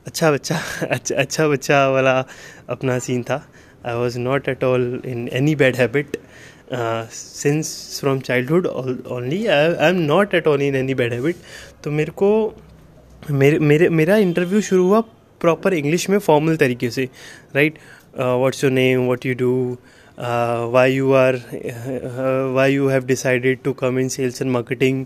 अच्छा 0.06 0.30
बच्चा 0.32 0.58
अच्छा 0.82 1.14
अच्छा 1.14 1.46
बच्चा 1.48 1.86
वाला 1.88 2.18
अपना 2.70 2.98
सीन 2.98 3.22
था। 3.22 3.36
I 3.86 3.94
was 3.94 4.18
not 4.18 4.48
at 4.48 4.64
all 4.64 5.00
in 5.06 5.28
any 5.32 5.54
bad 5.54 5.76
habit 5.76 6.16
since 7.12 7.98
from 8.00 8.20
childhood 8.20 8.66
only 8.66 9.46
I 9.46 9.88
am 9.88 9.96
not 9.96 10.34
at 10.34 10.46
all 10.48 10.62
in 10.62 10.76
any 10.76 10.94
bad 10.94 11.12
habit 11.12 11.36
तो 11.84 11.90
मेरे 11.90 12.12
को, 12.12 12.30
मेरे 13.30 13.58
मेरे, 13.58 13.88
मेरा 13.88 14.16
इंटरव्यू 14.16 14.60
शुरू 14.60 14.86
हुआ 14.86 15.00
प्रॉपर 15.40 15.74
इंग्लिश 15.74 16.08
में 16.10 16.18
फॉर्मल 16.18 16.56
तरीके 16.56 16.90
से। 16.90 17.08
Right 17.54 17.78
what's 18.16 18.64
your 18.64 18.72
name 18.72 19.04
what 19.04 19.26
you 19.26 19.34
do 19.34 19.78
why 20.18 20.92
you 20.92 21.12
are 21.12 21.36
why 22.54 22.72
you 22.74 22.88
have 22.88 23.04
decided 23.04 23.58
to 23.64 23.72
come 23.72 23.98
in 23.98 24.08
sales 24.08 24.42
and 24.42 24.50
marketing 24.50 25.04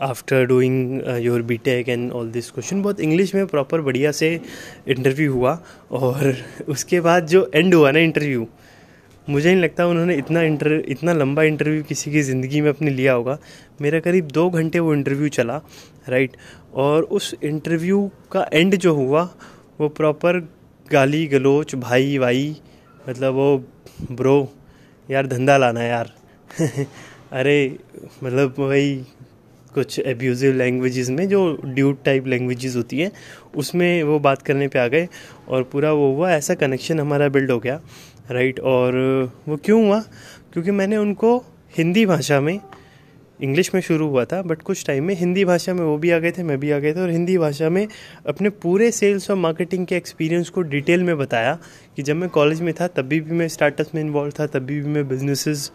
after 0.00 0.44
doing 0.44 1.00
your 1.20 1.42
B 1.42 1.56
tech 1.56 1.88
and 1.88 2.12
all 2.12 2.30
this 2.30 2.50
question 2.50 2.82
बहुत 2.82 3.00
English 3.00 3.34
में 3.34 3.46
proper 3.46 3.80
बढ़िया 3.80 4.12
से 4.12 4.40
interview 4.88 5.32
हुआ 5.32 5.58
और 5.90 6.34
उसके 6.68 7.00
बाद 7.00 7.26
जो 7.26 7.50
and 7.54 7.74
हुआ 7.74 7.90
ना 7.90 7.98
इंटरव्यू 7.98 8.46
मुझे 9.28 9.52
नहीं 9.52 9.62
लगता 9.62 9.86
उन्होंने 9.86 10.14
इतना 10.14 10.42
इंटर 10.42 10.72
इतना 10.88 11.12
लंबा 11.12 11.42
इंटरव्यू 11.42 11.82
किसी 11.82 12.10
की 12.12 12.22
ज़िंदगी 12.22 12.60
में 12.60 12.68
अपने 12.68 12.90
लिया 12.90 13.12
होगा। 13.12 13.38
मेरा 13.80 14.00
करीब 14.00 14.28
दो 14.28 14.50
घंटे 14.50 14.78
वो 14.78 14.94
इंटरव्यू 14.94 15.28
चला 15.28 15.60
राइट 16.08 16.36
और 16.74 17.02
उस 17.02 17.34
इंटरव्यू 17.42 18.10
का 18.32 18.46
एंड 18.52 18.76
जो 18.76 18.94
हुआ, 18.94 19.22
वो 19.80 19.88
प्रॉपर 19.88 20.38
गाली 20.92 21.26
गलोच 21.26 21.74
भाई 21.74 22.18
वाई 22.18 22.56
मतलब 23.08 23.34
वो 23.34 23.58
ब्रो 24.12 24.52
यार 25.10 25.26
धंधा 25.26 25.56
लाना 25.56 25.82
यार। 25.82 26.12
अरे 27.32 27.78
मतलब 28.24 28.54
वही 28.58 28.96
कुछ 29.74 29.98
एब्यूजिव 29.98 30.54
लैंग्वेजेस 30.54 31.10
में 31.10 31.28
जो 31.28 31.60
ड्यूट 31.64 32.04
टाइप 32.04 32.26
लैंग्वेजेस 32.26 32.76
होती 32.76 32.98
हैं, 32.98 33.12
उसमें 33.56 34.02
वो 34.02 34.18
बात 34.18 34.42
करने 34.42 34.68
पे 34.68 34.78
आ 34.78 34.86
गए 34.86 35.08
और 35.48 35.62
पूरा 35.62 35.92
वो 35.92 36.14
हुआ, 36.14 36.30
ऐसा 36.30 36.54
कनेक्शन 36.54 37.00
हमारा 37.00 37.28
बिल्ड 37.28 37.50
हो 37.50 37.58
गया 37.58 37.80
राइट 38.30 38.60
और 38.60 38.94
वो 39.48 39.56
क्यों 39.56 39.86
हुआ? 39.86 40.00
क्योंकि 40.52 40.70
मैंने 40.70 40.96
उनको 40.96 41.38
हिंदी 41.78 42.06
भाषा 42.06 42.40
में 42.40 42.60
इंग्लिश 43.40 43.70
में 43.74 43.80
शुरू 43.80 44.06
हुआ 44.08 44.24
था 44.24 44.40
बट 44.42 44.62
कुछ 44.62 44.84
टाइम 44.86 45.04
में 45.04 45.14
हिंदी 45.14 45.44
भाषा 45.44 45.74
में 45.74 45.82
वो 45.82 45.96
भी 45.98 46.10
आ 46.10 46.18
गए 46.18 46.30
थे, 46.32 46.42
मैं 46.42 46.58
भी 46.60 46.70
आ 46.70 46.78
गए 46.78 46.92
थे, 46.94 47.00
और 47.00 47.10
हिंदी 47.10 47.36
भाषा 47.38 47.68
में 47.68 47.86
अपने 48.26 48.50
पूरे 48.50 48.90
सेल्स 48.90 49.30
और 49.30 49.36
मार्केटिंग 49.36 49.86
के 49.86 49.96
एक्सपीरियंस 49.96 50.48
को 50.48 50.62
डिटेल 50.64 51.02
में 51.02 51.16
बताया 51.18 51.58
कि 51.96 52.02
जब 52.02 52.16
मैं 52.16 52.28
कॉलेज 52.30 52.60
में 52.60 52.72
था 52.74 52.86
तभी 52.88 53.20
भी 53.20 53.34
मैं 53.34 53.48
स्टार्टअप 53.48 53.94
में 53.94 54.00
इन्वॉल्व 54.02 54.32
था 54.40 54.46
तभी 54.48 54.80
भी 54.80 54.88
मैं 54.88 55.06
बिजनेसेस 55.08 55.70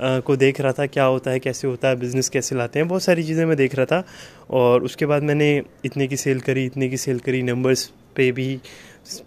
को 0.00 0.36
देख 0.36 0.60
रहा 0.60 0.72
था 0.72 0.86
क्या 0.86 1.04
होता 1.04 1.30
है, 1.30 1.38
कैसे 1.40 1.68
होता 1.68 1.88
है 1.88 1.96
बिज़नेस 1.96 2.28
कैसे 2.28 2.56
लाते 2.56 2.78
हैं, 2.78 2.88
बहुत 2.88 3.02
सारी 3.02 3.22
चीज़ें 3.22 3.44
मैं 3.46 3.56
देख 3.56 3.74
रहा 3.74 3.86
था। 3.86 4.04
और 4.50 4.84
उसके 4.84 5.06
बाद 5.06 5.22
मैंने 5.22 5.50
इतने 5.84 6.06
की 6.06 6.16
सेल 6.16 6.40
करी, 6.40 6.64
इतने 6.64 6.88
की 6.88 6.96
सेल 6.96 7.18
करी 7.18 7.42
नंबर्स 7.42 7.90
पे 8.16 8.30
भी, 8.32 8.60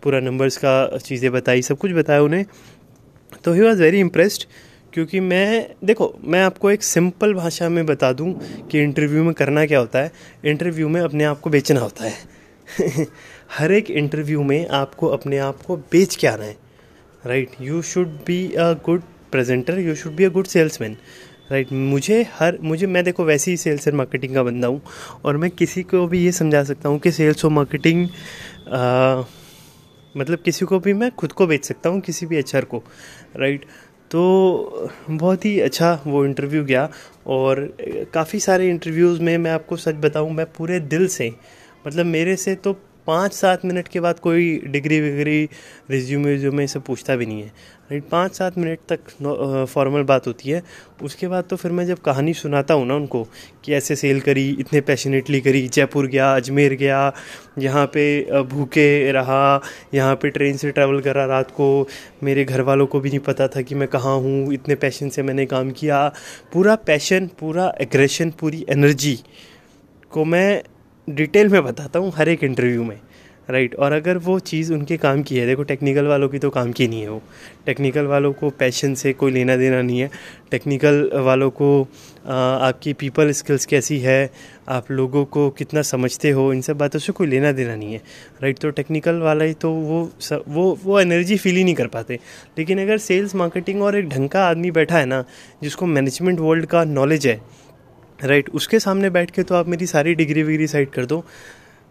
पूरा 0.04 0.20
नंबर्स 0.20 0.58
का 0.58 0.98
चीज़ें 0.98 1.32
बताई, 1.32 1.62
सब 1.62 1.78
कुछ 1.78 1.92
बताया 1.92 2.22
उन्हें। 2.22 2.46
तो 3.44 3.54
ही 3.54 3.62
वॉज़ 3.62 3.82
वेरी 3.82 4.00
इम्प्रेस्ड 4.00 4.46
क्योंकि 4.94 5.20
मैं, 5.20 5.76
देखो, 5.84 6.14
मैं 6.24 6.42
आपको 6.42 6.72
एक 6.72 6.84
सिंपल 6.84 7.34
भाषा 7.34 7.70
में 7.70 7.86
बता 7.86 8.12
दूँ 8.14 8.34
कि 8.72 8.82
इंटरव्यू 8.82 9.24
में 9.24 9.34
करना 9.34 9.66
क्या 9.66 9.80
होता 9.80 10.00
है। 10.00 10.12
इंटरव्यू 10.46 10.90
में 10.90 11.02
अपने 11.02 11.24
आप 11.24 11.40
को 11.40 11.50
बेचना 11.50 11.80
होता 11.80 12.06
है। 12.06 13.08
हर 13.58 13.72
एक 13.72 13.90
इंटरव्यू 13.92 14.44
में 14.44 14.68
आपको 14.68 15.08
अपने 15.08 15.38
आप 15.38 15.62
को 15.62 15.78
बेच 15.92 16.16
के 16.16 16.28
आना 16.28 16.44
है। 16.44 16.58
Right 17.26 17.50
you 17.62 17.82
should 17.82 18.08
be 18.28 18.46
a 18.54 18.72
good 18.86 19.02
presenter 19.32 19.80
you 19.80 19.96
should 19.96 20.16
be 20.16 20.24
a 20.24 20.30
good 20.30 20.46
salesman 20.46 20.98
right 21.52 21.72
मुझे 21.72 22.22
हर, 22.34 22.58
मुझे, 22.62 22.88
मैं 22.88 23.04
देखो, 23.04 23.24
वैसे 23.26 23.52
ही 23.52 23.58
सेल्स 23.58 23.88
एंड 23.88 23.98
मार्केटिंग 23.98 24.34
का 24.36 24.44
बंदा 24.44 24.68
हूँ 24.68 24.82
और 25.26 25.38
मैं 25.38 25.50
किसी 25.52 25.84
को 25.84 26.06
भी 26.08 26.24
ये 26.26 26.32
समझा 26.32 26.64
सकता 26.64 26.90
हूँ 26.90 27.00
कि 27.00 27.12
सेल्स 27.12 27.46
और 27.46 27.52
मार्केटिंग 27.52 28.08
मतलब 30.18 30.40
किसी 30.40 30.66
को 30.66 30.80
भी 30.80 30.94
मैं 30.94 31.12
खुद 31.12 31.32
को 31.32 31.48
बेच 31.48 31.66
सकता 31.66 31.90
हूँ, 31.90 32.00
किसी 32.02 32.26
भी 32.26 32.38
एचआर 32.38 32.66
को। 32.66 32.84
राइट 33.36 33.66
तो 34.12 34.90
बहुत 35.10 35.46
ही 35.46 35.60
अच्छा 35.60 35.94
वो 36.08 36.26
इंटरव्यू 36.26 36.64
गया 36.66 36.90
और 37.28 37.68
काफ़ी 38.14 38.40
सारे 38.40 38.70
इंटरव्यूज़ 38.70 39.22
में 39.22 39.38
मैं 39.38 39.52
आपको 39.52 39.76
सच 39.78 39.96
बताऊँ, 39.96 40.32
मैं 40.32 40.46
पूरे 40.58 40.80
दिल 40.80 41.08
से 41.08 41.32
मतलब 41.88 42.06
मेरे 42.06 42.36
से 42.36 42.56
तो 42.56 42.74
पाँच 43.10 43.34
सात 43.34 43.66
मिनट 43.66 43.88
के 43.88 44.00
बाद 44.00 44.20
कोई 44.20 44.58
डिग्री 44.68 45.00
विग्री, 45.02 45.50
रिज्यूमे 45.92 46.32
रिज्यूमे 46.32 46.68
सब 46.68 46.84
पूछता 46.84 47.16
भी 47.16 47.26
नहीं 47.26 47.42
है। 47.42 47.78
राइट 47.92 48.04
पाँच 48.10 48.36
सात 48.36 48.58
मिनट 48.58 48.80
तक 48.90 49.66
फॉर्मल 49.68 50.04
बात 50.04 50.28
होती 50.28 50.50
है। 50.50 50.62
उसके 51.04 51.28
बाद 51.28 51.44
तो 51.50 51.56
फिर 51.56 51.72
मैं 51.72 51.86
जब 51.86 52.00
कहानी 52.00 52.34
सुनाता 52.34 52.74
हूँ 52.74 52.86
ना 52.88 52.96
उनको, 52.96 53.24
कि 53.66 53.74
ऐसे 53.74 53.96
सेल 53.96 54.20
करी, 54.22 54.48
इतने 54.60 54.82
पैशनेटली 54.82 55.42
करी, 55.42 55.68
जयपुर 55.68 56.08
गया, 56.08 56.34
अजमेर 56.36 56.74
गया, 56.74 57.02
यहाँ 57.60 57.86
पे 57.94 58.44
भूखे 58.44 59.12
रहा, 59.12 59.62
यहाँ 59.94 60.16
पे 60.16 60.30
ट्रेन 60.30 60.58
से 60.58 60.72
ट्रैवल 60.72 61.02
करा 61.02 61.26
रात 61.26 61.52
को, 61.52 61.88
मेरे 62.24 62.46
घर 62.46 62.62
वालों 62.62 62.88
को 62.88 63.00
भी 63.00 63.10
नहीं 63.10 63.20
पता 63.20 63.48
था 63.48 63.62
कि 63.62 63.76
मैं 63.76 63.88
कहाँ 63.88 64.18
हूँ, 64.18 64.54
इतने 64.54 64.76
पैशन 64.76 65.10
से 65.10 65.24
मैंने 65.24 65.46
काम 65.46 65.72
किया। 65.72 66.08
पूरा 66.54 66.76
पैशन 66.86 67.30
पूरा 67.40 67.74
एग्रेशन 67.82 68.32
पूरी 68.40 68.66
एनर्जी 68.70 69.20
को 70.12 70.26
मैं 70.26 70.62
डिटेल 71.10 71.48
में 71.50 71.64
बताता 71.64 72.00
हूँ 72.00 72.12
हर 72.16 72.30
एक 72.30 72.44
इंटरव्यू 72.44 72.84
में 72.84 73.00
राइट 73.50 73.76
और 73.76 73.92
अगर 73.92 74.18
वो 74.18 74.38
चीज़ 74.40 74.72
उनके 74.74 74.96
काम 74.98 75.22
की 75.24 75.38
है 75.38 75.46
देखो 75.46 75.64
टेक्निकल 75.64 76.06
वालों 76.08 76.28
की 76.30 76.40
तो 76.40 76.50
काम 76.50 76.72
की 76.72 76.88
नहीं 76.88 77.02
है 77.02 77.10
वो। 77.10 77.22
टेक्निकल 77.66 78.06
वालों 78.06 78.32
को 78.34 78.50
पैशन 78.50 78.94
से 78.96 79.14
कोई 79.14 79.32
लेना 79.32 79.56
देना 79.56 79.82
नहीं 79.82 80.00
है। 80.00 80.10
टेक्निकल 80.52 81.10
वालों 81.16 81.50
को 81.52 81.70
आ, 82.28 82.34
आपकी 82.34 82.94
पीपल 82.94 83.32
स्किल्स 83.32 83.66
कैसी 83.66 83.98
है 84.00 84.30
आप 84.70 84.92
लोगों 84.92 85.24
को 85.26 85.50
कितना 85.50 85.82
समझते 85.82 86.30
हो 86.30 86.52
इन 86.54 86.62
सब 86.62 86.78
बातों 86.78 87.00
से 87.00 87.12
कोई 87.12 87.28
लेना 87.28 87.52
देना 87.52 87.76
नहीं 87.76 87.94
है 87.94 88.02
राइट 88.42 88.60
तो 88.60 88.70
टेक्निकल 88.72 89.20
वाला 89.20 89.46
ही 89.46 89.54
तो 89.54 89.72
वो 89.72 90.10
वो 90.48 90.78
वो 90.84 91.00
एनर्जी 91.00 91.38
फील 91.38 91.56
ही 91.56 91.64
नहीं 91.64 91.76
कर 91.76 91.88
पाते। 91.88 92.20
लेकिन 92.58 92.82
अगर 92.82 92.98
सेल्स 92.98 93.36
मार्केटिंग 93.36 93.82
और 93.82 93.98
एक 93.98 94.10
ढंग 94.10 94.30
का 94.30 94.46
आदमी 94.48 94.72
बैठा 94.72 94.98
है 94.98 95.06
ना 95.06 95.24
जिसको 95.64 95.86
मैनेजमेंट 95.86 96.40
वर्ल्ड 96.40 96.66
का 96.66 96.84
नॉलेज 96.84 97.28
है 97.28 97.42
राइट 98.20 98.50
उसके 98.50 98.80
सामने 98.80 99.10
बैठ 99.10 99.32
के 99.32 99.44
तो 99.44 99.56
आप 99.56 99.68
मेरी 99.68 99.86
सारी 99.88 100.14
डिग्री 100.16 100.44
विग्री 100.44 100.68
साइड 100.68 100.90
कर 100.90 101.06
दो। 101.06 101.24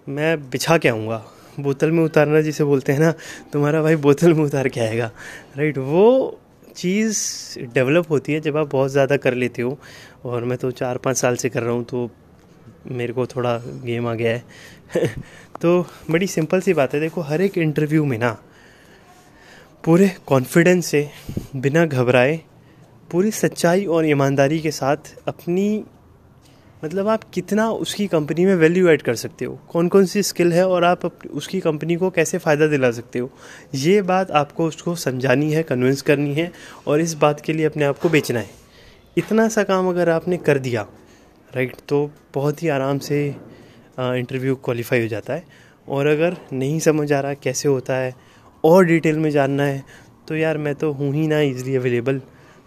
मैं 0.07 0.37
बिछा 0.51 0.77
के 0.79 0.89
आऊँगा। 0.89 1.25
बोतल 1.61 1.91
में 1.91 2.03
उतारना 2.05 2.41
जिसे 2.41 2.65
बोलते 2.65 2.93
हैं 2.93 3.01
ना, 3.01 3.13
तुम्हारा 3.53 3.83
भाई 3.83 3.97
बोतल 3.97 4.35
में 4.35 4.45
उतार 4.45 4.69
के 4.69 4.81
आएगा। 4.81 5.11
राइट 5.57 5.79
वो 5.79 6.39
चीज़ 6.77 7.19
डेवलप 7.75 8.11
होती 8.11 8.33
है 8.33 8.41
जब 8.41 8.57
आप 8.57 8.71
बहुत 8.73 8.91
ज़्यादा 8.91 9.17
कर 9.17 9.35
लेते 9.35 9.63
हो। 9.63 9.79
और 10.25 10.45
मैं 10.45 10.59
तो 10.59 10.71
चार 10.71 10.99
पाँच 10.99 11.17
साल 11.17 11.37
से 11.37 11.49
कर 11.49 11.63
रहा 11.63 11.73
हूँ 11.73 11.85
तो 11.85 12.11
मेरे 12.87 13.13
को 13.13 13.27
थोड़ा 13.27 13.57
गेम 13.85 14.07
आ 14.09 14.15
गया 14.15 14.33
है। 14.33 15.09
तो 15.63 15.81
बड़ी 16.11 16.27
सिंपल 16.27 16.61
सी 16.61 16.75
बात 16.75 16.95
है। 16.95 17.01
देखो, 17.01 17.21
हर 17.21 17.41
एक 17.41 17.59
इंटरव्यू 17.59 18.05
में 18.05 18.19
ना, 18.19 18.31
पूरे 19.85 20.11
कॉन्फिडेंस 20.27 20.87
से, 20.87 21.09
बिना 21.57 21.85
घबराए, 21.87 22.41
पूरी 23.11 23.31
सच्चाई 23.31 23.85
और 23.85 24.07
ईमानदारी 24.07 24.61
के 24.61 24.71
साथ 24.71 25.15
अपनी 25.29 25.85
मतलब 26.83 27.09
आप 27.09 27.23
कितना 27.25 27.69
उसकी 27.73 28.07
कंपनी 28.07 28.45
में 28.47 28.55
वैल्यू 28.55 28.89
ऐड 28.89 29.03
कर 29.03 29.15
सकते 29.15 29.45
हो? 29.45 29.59
कौन 29.69 29.89
कौन 29.89 30.05
सी 30.07 30.23
स्किल 30.23 30.53
है 30.53 30.67
और 30.69 30.85
आप 30.85 31.05
उसकी 31.05 31.61
कंपनी 31.61 31.97
को 31.97 32.11
कैसे 32.11 32.39
फ़ायदा 32.39 32.67
दिला 32.67 32.91
सकते 32.91 33.19
हो? 33.19 33.31
ये 33.75 34.03
बात 34.03 34.31
आपको 34.33 34.67
उसको 34.67 34.95
समझानी 34.97 35.53
है 35.53 35.63
कन्विंस 35.63 36.03
करनी 36.03 36.35
है 36.35 36.51
और 36.87 37.01
इस 37.01 37.15
बात 37.15 37.41
के 37.41 37.53
लिए 37.53 37.67
अपने 37.67 37.85
आप 37.85 37.99
को 37.99 38.09
बेचना 38.09 38.39
है। 38.39 38.51
इतना 39.17 39.49
सा 39.49 39.63
काम 39.65 39.89
अगर 39.89 40.09
आपने 40.09 40.37
कर 40.39 40.59
दिया 40.59 40.87
राइट 41.51 41.77
तो 41.89 42.11
बहुत 42.35 42.63
ही 42.63 42.69
आराम 42.69 42.99
से 43.01 43.27
इंटरव्यू 43.99 44.57
क्वालिफाई 44.57 45.01
हो 45.03 45.09
जाता 45.09 45.35
है। 45.35 45.45
और 45.89 46.07
अगर 46.07 46.37
नहीं 46.53 46.79
समझ 46.81 47.13
आ 47.13 47.21
रहा 47.21 47.35
कैसे 47.35 47.69
होता 47.69 47.97
है 47.97 48.15
और 48.65 48.85
डिटेल 48.85 49.19
में 49.19 49.31
जानना 49.31 49.63
है 49.63 49.85
तो 50.29 50.37
यार 50.37 50.59
मैं 50.59 50.75
तो 50.75 50.93
हूँ 50.93 51.15
ही 51.15 51.27
ना 51.29 51.41
इजली 51.43 51.77
अवेलेबल 51.77 52.17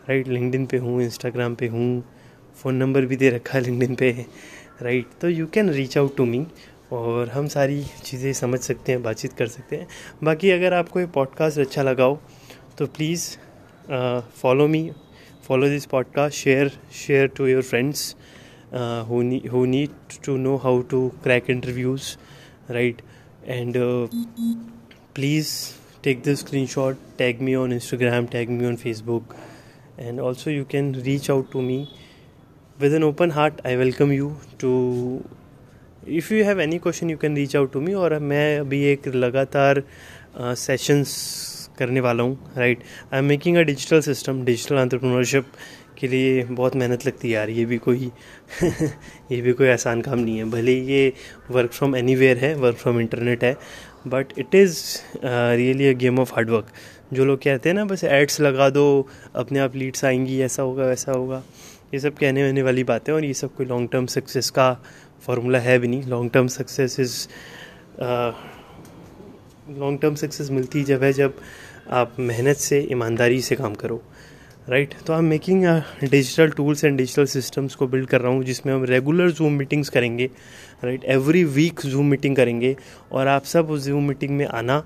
राइट 0.10 0.28
लिंकडिन 0.28 0.66
पे 0.66 0.78
हूँ 0.78 1.02
इंस्टाग्राम 1.04 1.56
पे 1.56 1.68
हूँ 1.68 2.04
फ़ोन 2.56 2.76
नंबर 2.76 3.06
भी 3.06 3.16
दे 3.16 3.30
रखा 3.30 3.58
है 3.58 3.64
लिंकडिन 3.64 3.96
पे 3.96 4.12
राइट 4.82 5.08
तो 5.22 5.30
you 5.30 5.48
can 5.54 5.70
reach 5.70 5.98
out 5.98 6.16
to 6.18 6.26
me 6.26 6.46
और 6.92 7.30
हम 7.30 7.48
सारी 7.48 7.84
चीज़ें 8.04 8.32
समझ 8.34 8.60
सकते 8.60 8.92
हैं, 8.92 9.02
बातचीत 9.04 9.34
कर 9.38 9.48
सकते 9.48 9.76
हैं। 9.76 9.88
बाकी 10.24 10.52
अगर 10.52 10.74
आपको 10.74 11.00
ये 11.00 11.06
पॉडकास्ट 11.16 11.60
अच्छा 11.60 11.84
लगा 11.84 12.04
हो 12.04 12.20
तो 12.78 12.86
please 12.98 13.28
follow 14.42 14.68
me 14.68 14.90
follow 15.48 15.70
this 15.70 15.86
podcast 15.86 16.38
share 16.38 16.72
share 17.06 17.28
to 17.28 17.48
your 17.48 17.64
friends 17.64 18.16
who 19.52 19.66
need 19.66 20.18
to 20.26 20.38
know 20.38 20.56
how 20.64 20.82
to 20.92 21.08
crack 21.24 21.50
interviews 21.50 22.16
right 22.72 23.02
and 23.48 23.78
please 25.16 25.54
take 26.06 26.22
the 26.26 26.34
screenshot, 26.38 27.02
tag 27.18 27.42
me 27.48 27.56
on 27.56 27.74
instagram, 27.74 28.28
tag 28.36 28.52
me 28.54 28.66
on 28.68 28.78
facebook, 28.84 29.34
and 30.06 30.22
also 30.28 30.54
you 30.54 30.64
can 30.72 30.88
reach 31.08 31.28
out 31.34 31.52
to 31.56 31.62
me 31.66 31.76
with 32.82 32.94
an 32.96 33.04
open 33.04 33.30
heart 33.30 33.60
i 33.64 33.72
welcome 33.80 34.12
you 34.14 34.28
to 34.62 34.70
if 36.10 36.34
you 36.34 36.44
have 36.46 36.60
any 36.62 36.78
question 36.80 37.10
you 37.10 37.18
can 37.18 37.36
reach 37.36 37.56
out 37.56 37.72
to 37.74 37.80
me 37.82 37.94
और 37.94 38.18
मैं 38.20 38.60
अभी 38.60 38.82
एक 38.92 39.08
लगातार 39.08 39.82
sessions 40.38 41.12
uh, 41.72 41.78
करने 41.80 42.00
वाला 42.00 42.24
हूँ 42.24 42.54
right 42.58 42.84
I 43.14 43.20
am 43.20 43.26
making 43.26 43.58
a 43.58 43.62
digital 43.62 44.02
system 44.02 44.44
digital 44.46 44.76
entrepreneurship 44.76 45.52
के 46.00 46.08
लिए 46.08 46.44
बहुत 46.44 46.76
मेहनत 46.76 47.06
लगती 47.08 47.28
है 47.28 47.34
यार। 47.34 47.50
ये 47.50 47.66
भी 47.66 47.78
कोई 47.78 48.12
ये 49.32 49.42
भी 49.42 49.54
कोई 49.54 49.68
आसान 49.70 50.02
काम 50.02 50.20
नहीं 50.20 50.38
है। 50.38 50.46
भले 50.52 50.74
ये 50.74 51.14
वर्क 51.52 51.72
फ्रॉम 51.72 51.96
एनी 51.96 52.16
है 52.16 52.54
वर्क 52.56 52.78
फ्रॉम 52.78 53.00
इंटरनेट 53.00 53.44
है 53.44 53.56
but 54.08 54.34
it 54.40 54.56
is 54.56 54.80
really 55.26 55.90
a 55.90 55.94
game 55.98 56.20
of 56.20 56.34
hard work 56.36 56.72
जो 57.14 57.26
लोग 57.26 57.40
कहते 57.44 57.70
हैं 57.70 57.76
ना 57.76 57.86
बस 57.86 58.04
एड्स 58.04 58.42
लगा 58.42 58.70
दो 58.70 58.86
अपने 59.36 59.60
आप 59.60 59.76
लीड्स 59.76 60.06
आएँगी 60.06 60.42
ऐसा 60.42 60.64
होगा 60.64 60.86
वैसा 60.86 61.12
होगा। 61.12 61.44
ये 61.94 62.00
सब 62.00 62.18
कहने 62.18 62.44
वहने 62.44 62.62
वाली 62.64 62.84
बातें 62.84 63.12
और 63.14 63.26
ये 63.26 63.34
सब 63.34 63.56
कोई 63.56 63.66
लॉन्ग 63.66 63.90
टर्म 63.92 64.06
सक्सेस 64.08 64.50
का 64.50 64.72
फार्मूला 65.26 65.60
है 65.60 65.78
भी 65.80 65.88
नहीं। 65.88 66.04
Long 66.10 66.32
term 66.32 66.48
success 66.50 67.00
is 67.00 67.28
long 69.80 70.00
term 70.02 70.16
success 70.16 70.50
मिलती 70.52 70.84
जब 70.84 71.04
है 71.04 71.12
जब 71.14 71.34
आप 71.92 72.16
मेहनत 72.20 72.58
से, 72.58 72.80
ईमानदारी 72.92 73.42
से 73.42 73.56
काम 73.56 73.74
करो 73.76 74.02
राइट 74.70 74.90
right? 74.90 75.06
तो 75.08 75.14
I 75.14 75.20
am 75.20 75.26
making 75.26 75.64
digital 76.04 76.50
tools 76.50 76.84
and 76.84 76.98
digital 76.98 77.26
systems 77.26 77.76
को 77.76 77.88
बिल्ड 77.88 78.08
कर 78.08 78.22
रहा 78.22 78.32
हूँ, 78.32 78.44
जिसमें 78.44 78.74
हम 78.74 78.84
रेगुलर 78.86 79.32
जूम 79.32 79.54
मीटिंग्स 79.54 79.90
करेंगे 79.90 80.30
right 80.84 81.06
every 81.06 81.44
week 81.46 81.80
zoom 81.86 82.06
meeting 82.06 82.36
करेंगे 82.36 82.76
और 83.12 83.28
आप 83.28 83.44
सब 83.46 83.72
उस 83.72 83.86
जूम 83.86 84.08
मीटिंग 84.08 84.38
में 84.38 84.46
आना, 84.48 84.84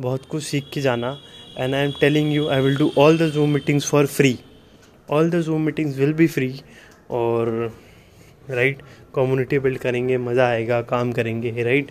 बहुत 0.00 0.26
कुछ 0.30 0.44
सीख 0.44 0.70
के 0.74 0.80
जाना। 0.80 1.16
And 1.58 1.74
I 1.74 1.84
am 1.84 1.92
telling 2.00 2.32
you 2.34 2.48
I 2.48 2.60
will 2.60 2.76
do 2.76 2.90
all 2.98 3.18
the 3.18 3.30
zoom 3.30 3.50
meetings 3.50 3.90
for 3.90 4.06
free 4.08 4.38
all 5.08 5.30
the 5.30 5.40
zoom 5.40 5.62
meetings 5.66 5.96
will 5.98 6.12
be 6.14 6.26
free 6.26 6.52
और 7.10 7.50
राइट 8.50 8.82
कम्युनिटी 9.14 9.58
बिल्ड 9.58 9.78
करेंगे, 9.78 10.18
मज़ा 10.18 10.48
आएगा, 10.48 10.80
काम 10.82 11.12
करेंगे 11.12 11.62
right 11.62 11.90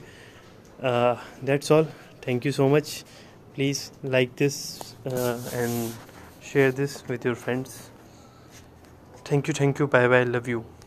that's 1.45 1.71
all 1.71 1.87
thank 2.27 2.45
you 2.45 2.51
so 2.51 2.67
much 2.69 3.03
please 3.55 3.89
like 4.05 4.31
this 4.39 4.55
and 5.07 5.91
share 6.53 6.71
this 6.71 7.03
with 7.09 7.25
your 7.25 7.35
friends 7.35 7.77
thank 9.31 9.49
you 9.49 9.55
thank 9.61 9.79
you 9.81 9.87
bye 9.87 10.07
bye 10.07 10.25
love 10.25 10.49
you 10.49 10.63